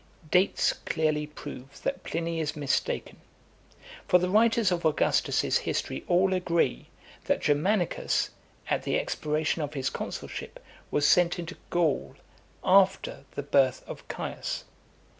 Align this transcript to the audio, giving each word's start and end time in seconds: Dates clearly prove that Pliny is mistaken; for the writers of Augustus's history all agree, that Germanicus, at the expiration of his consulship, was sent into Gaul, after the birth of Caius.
Dates 0.31 0.73
clearly 0.73 1.27
prove 1.27 1.79
that 1.83 2.01
Pliny 2.03 2.39
is 2.39 2.55
mistaken; 2.55 3.17
for 4.07 4.17
the 4.17 4.31
writers 4.31 4.71
of 4.71 4.83
Augustus's 4.83 5.59
history 5.59 6.03
all 6.07 6.33
agree, 6.33 6.87
that 7.25 7.39
Germanicus, 7.39 8.31
at 8.67 8.81
the 8.81 8.97
expiration 8.99 9.61
of 9.61 9.75
his 9.75 9.91
consulship, 9.91 10.59
was 10.89 11.07
sent 11.07 11.37
into 11.37 11.55
Gaul, 11.69 12.15
after 12.63 13.25
the 13.35 13.43
birth 13.43 13.83
of 13.87 14.07
Caius. 14.07 14.63